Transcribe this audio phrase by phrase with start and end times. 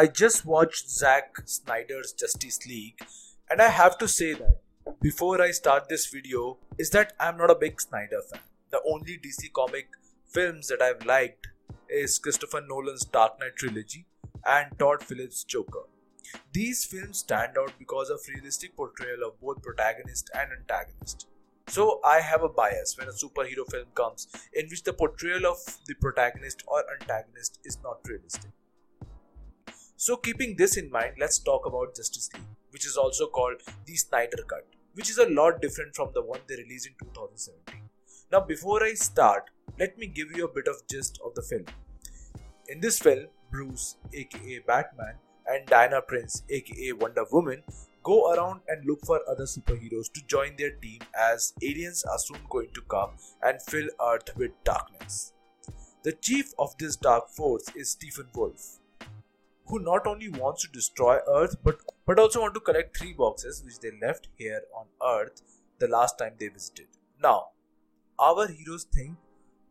[0.00, 3.00] I just watched Zack Snyder's Justice League,
[3.50, 4.60] and I have to say that
[5.02, 8.40] before I start this video, is that I'm not a big Snyder fan.
[8.70, 9.88] The only DC comic
[10.26, 11.48] films that I've liked
[11.90, 14.06] is Christopher Nolan's Dark Knight trilogy
[14.46, 15.82] and Todd Phillips' Joker.
[16.50, 21.26] These films stand out because of realistic portrayal of both protagonist and antagonist.
[21.66, 25.58] So I have a bias when a superhero film comes in which the portrayal of
[25.86, 28.50] the protagonist or antagonist is not realistic.
[30.02, 33.96] So keeping this in mind, let's talk about Justice League, which is also called the
[33.96, 34.64] Snyder Cut,
[34.94, 37.82] which is a lot different from the one they released in 2017.
[38.32, 41.66] Now before I start, let me give you a bit of gist of the film.
[42.68, 47.62] In this film, Bruce, aka Batman, and Diana Prince, aka Wonder Woman,
[48.02, 52.40] go around and look for other superheroes to join their team as aliens are soon
[52.48, 53.10] going to come
[53.42, 55.34] and fill Earth with darkness.
[56.04, 58.78] The chief of this dark force is Steppenwolf,
[59.70, 63.62] who not only wants to destroy Earth but, but also want to collect three boxes
[63.64, 65.42] which they left here on Earth
[65.78, 66.86] the last time they visited.
[67.22, 67.48] Now,
[68.18, 69.16] our heroes think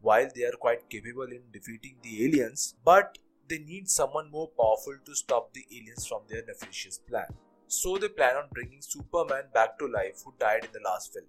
[0.00, 4.94] while they are quite capable in defeating the aliens, but they need someone more powerful
[5.04, 7.26] to stop the aliens from their nefarious plan.
[7.66, 11.26] So they plan on bringing Superman back to life who died in the last film.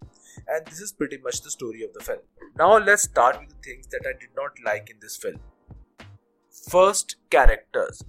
[0.47, 2.20] And this is pretty much the story of the film.
[2.58, 5.40] Now let's start with the things that I did not like in this film.
[6.70, 8.03] First, characters.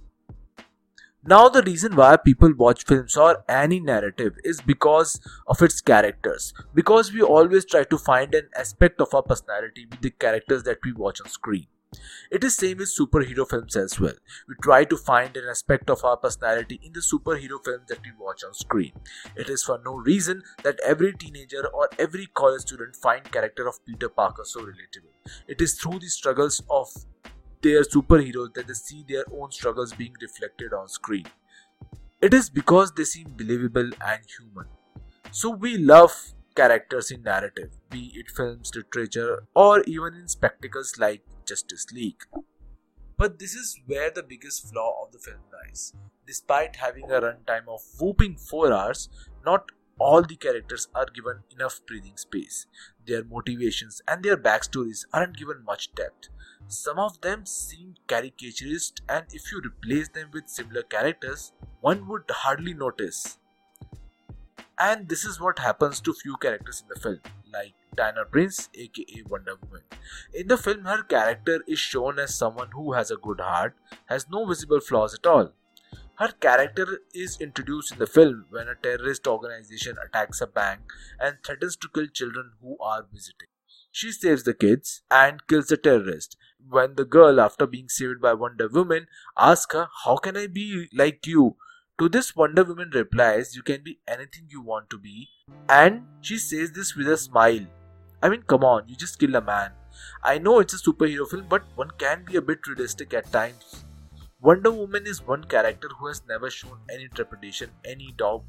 [1.23, 6.51] Now, the reason why people watch films or any narrative is because of its characters.
[6.73, 10.79] Because we always try to find an aspect of our personality with the characters that
[10.83, 11.67] we watch on screen.
[12.31, 14.15] It is same with superhero films as well.
[14.47, 18.11] We try to find an aspect of our personality in the superhero films that we
[18.19, 18.93] watch on screen.
[19.35, 23.85] It is for no reason that every teenager or every college student find character of
[23.85, 25.13] Peter Parker so relatable.
[25.47, 26.87] It is through the struggles of
[27.61, 31.25] their superheroes that they see their own struggles being reflected on screen.
[32.21, 34.67] It is because they seem believable and human.
[35.31, 41.23] So we love characters in narrative, be it films, literature, or even in spectacles like
[41.47, 42.23] Justice League.
[43.17, 45.93] But this is where the biggest flaw of the film lies.
[46.27, 49.09] Despite having a runtime of whooping 4 hours,
[49.45, 52.65] not all the characters are given enough breathing space.
[53.05, 56.29] Their motivations and their backstories aren't given much depth.
[56.67, 61.51] Some of them seem caricaturist, and if you replace them with similar characters,
[61.81, 63.37] one would hardly notice.
[64.79, 67.19] And this is what happens to few characters in the film,
[67.53, 69.83] like Diana Prince, aka Wonder Woman.
[70.33, 73.75] In the film, her character is shown as someone who has a good heart,
[74.05, 75.51] has no visible flaws at all.
[76.21, 80.81] Her character is introduced in the film when a terrorist organization attacks a bank
[81.19, 83.47] and threatens to kill children who are visiting.
[83.91, 86.37] She saves the kids and kills the terrorist.
[86.69, 90.89] When the girl, after being saved by Wonder Woman, asks her, How can I be
[90.93, 91.55] like you?
[91.97, 95.29] To this, Wonder Woman replies, You can be anything you want to be.
[95.67, 97.65] And she says this with a smile.
[98.21, 99.71] I mean, come on, you just kill a man.
[100.23, 103.85] I know it's a superhero film, but one can be a bit realistic at times.
[104.43, 108.43] Wonder Woman is one character who has never shown any trepidation, any doubt.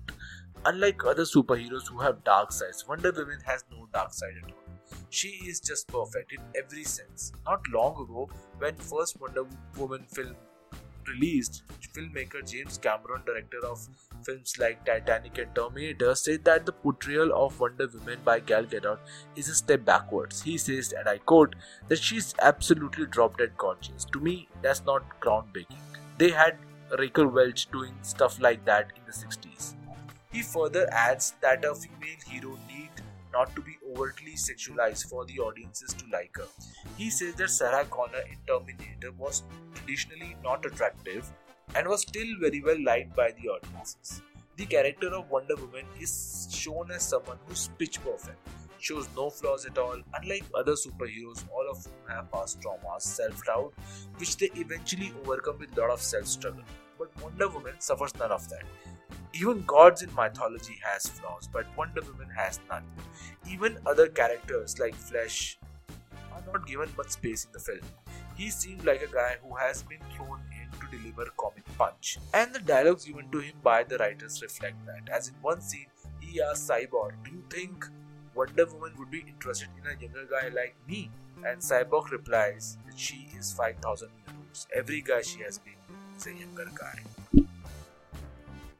[0.65, 4.99] Unlike other superheroes who have dark sides, Wonder Woman has no dark side at all.
[5.11, 7.33] She is just perfect in every sense.
[7.45, 9.45] Not long ago, when first Wonder
[9.77, 10.35] Woman film
[11.09, 11.63] released,
[11.95, 13.87] filmmaker James Cameron, director of
[14.25, 18.99] films like Titanic and Terminator, said that the portrayal of Wonder Woman by Gal Gadot
[19.37, 20.43] is a step backwards.
[20.43, 21.55] He says, and I quote,
[21.89, 24.05] that she's absolutely drop dead gorgeous.
[24.07, 25.77] To me, that's not groundbreaking.
[26.19, 26.57] They had
[26.99, 29.75] Raquel Welch doing stuff like that in the 60s.
[30.33, 32.91] He further adds that a female hero need
[33.33, 36.47] not to be overtly sexualized for the audiences to like her.
[36.97, 39.43] He says that Sarah Connor in Terminator was
[39.82, 41.31] traditionally not attractive
[41.75, 44.22] and was still very well liked by the audiences.
[44.56, 48.37] The character of Wonder Woman is shown as someone who's pitch perfect,
[48.79, 53.44] shows no flaws at all, unlike other superheroes, all of whom have past traumas, self
[53.46, 53.73] doubt,
[54.19, 56.64] which they eventually overcome with a lot of self struggle.
[56.99, 58.64] But Wonder Woman suffers none of that.
[59.35, 62.85] Even gods in mythology has flaws, but Wonder Woman has none.
[63.49, 65.58] Even other characters like Flash
[66.34, 67.81] are not given much space in the film.
[68.37, 72.19] He seemed like a guy who has been thrown in to deliver comic punch.
[72.32, 75.08] And the dialogues given to him by the writers reflect that.
[75.12, 75.87] As in one scene,
[76.20, 77.87] he asks Cyborg, Do you think
[78.34, 81.11] Wonder Woman would be interested in a younger guy like me?
[81.44, 84.67] And Cyborg replies that she is 5000 euros.
[84.75, 85.75] Every guy she has been
[86.17, 87.44] is a younger guy.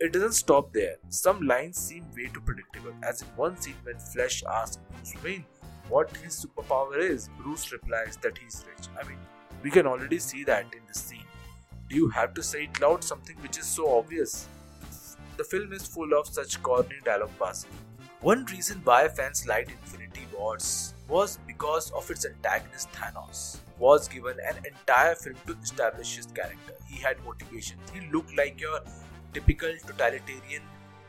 [0.01, 0.97] It doesn't stop there.
[1.11, 5.45] Some lines seem way too predictable, as in one scene when Flash asks Bruce Wayne
[5.89, 8.89] what his superpower is, Bruce replies that he's rich.
[9.01, 9.19] I mean,
[9.63, 11.27] we can already see that in this scene.
[11.89, 14.49] Do you have to say it loud something which is so obvious?
[15.37, 17.31] The film is full of such corny dialogue.
[18.21, 24.37] One reason why fans liked Infinity Wars was because of its antagonist Thanos was given
[24.49, 26.75] an entire film to establish his character.
[26.87, 27.79] He had motivation.
[27.93, 28.81] He looked like your
[29.33, 30.63] typical totalitarian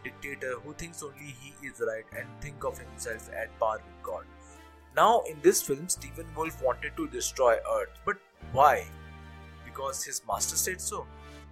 [0.04, 4.26] dictator who thinks only he is right and think of himself at par with God.
[4.96, 8.18] Now in this film Steppenwolf wanted to destroy Earth, but
[8.52, 8.86] why?
[9.66, 11.06] Because his master said so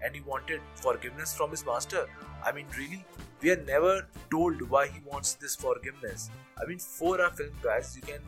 [0.04, 2.08] and he wanted forgiveness from his master.
[2.44, 3.04] I mean really?
[3.42, 6.30] We are never told why he wants this forgiveness.
[6.62, 8.22] I mean for a film guys you can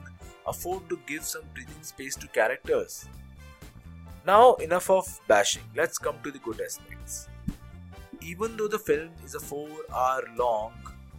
[0.47, 3.05] afford to give some breathing space to characters.
[4.25, 7.27] Now enough of bashing, let's come to the good aspects.
[8.21, 10.73] Even though the film is a 4 hour long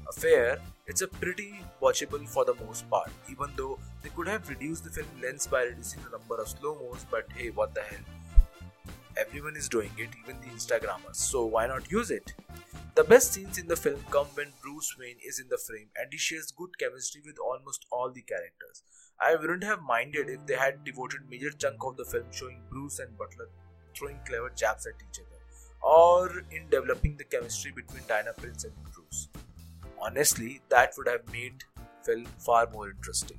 [0.09, 4.85] affair, it's a pretty watchable for the most part, even though they could have reduced
[4.85, 8.01] the film length by reducing the number of slow-mos, but hey, what the hell.
[9.17, 12.35] Everyone is doing it, even the Instagrammers, so why not use it?
[12.97, 16.13] The best scenes in the film come when Bruce Wayne is in the frame and
[16.13, 18.83] he shares good chemistry with almost all the characters.
[19.21, 22.99] I wouldn't have minded if they had devoted major chunk of the film showing Bruce
[22.99, 23.49] and Butler
[23.97, 25.41] throwing clever jabs at each other,
[25.83, 29.29] or in developing the chemistry between Diana Prince and Bruce.
[30.05, 31.65] Honestly, that would have made
[32.03, 33.39] film far more interesting.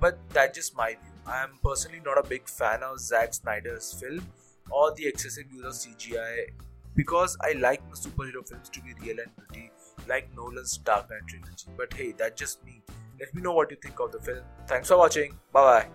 [0.00, 1.12] But that's just my view.
[1.26, 4.26] I am personally not a big fan of Zack Snyder's film
[4.70, 6.46] or the excessive use of CGI
[6.94, 9.70] because I like my superhero films to be real and pretty,
[10.08, 11.66] like Nolan's Dark Knight trilogy.
[11.76, 12.80] But hey, that's just me.
[13.20, 14.44] Let me know what you think of the film.
[14.66, 15.34] Thanks for watching.
[15.52, 15.86] Bye bye.